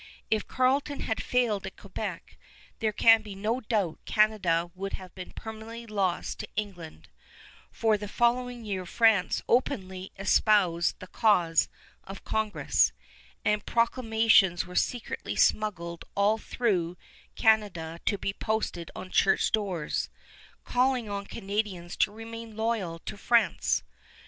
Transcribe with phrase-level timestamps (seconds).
[0.31, 2.35] If Carleton had failed at Quebec,
[2.79, 7.07] there can be no doubt Canada would have been permanently lost to England;
[7.71, 11.69] for the following year France openly espoused the cause
[12.03, 12.93] of Congress,
[13.45, 16.97] and proclamations were secretly smuggled all through
[17.35, 20.09] Canada to be posted on church doors,
[20.63, 23.83] calling on Canadians to remain loyal to France.